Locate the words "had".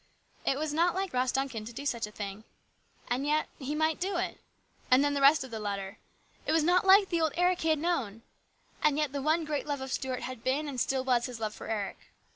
7.69-7.77, 10.23-10.43